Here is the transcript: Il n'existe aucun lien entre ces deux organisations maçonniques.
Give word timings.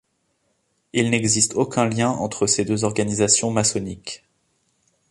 Il 0.93 1.11
n'existe 1.11 1.53
aucun 1.53 1.87
lien 1.87 2.09
entre 2.09 2.47
ces 2.47 2.65
deux 2.65 2.85
organisations 2.85 3.51
maçonniques. 3.51 4.23